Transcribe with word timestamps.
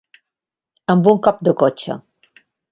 Amb 0.95 1.11
un 1.13 1.21
cop 1.29 1.45
de 1.51 1.55
cotxe. 1.63 2.01